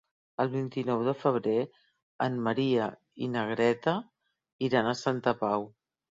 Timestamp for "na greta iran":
3.33-4.89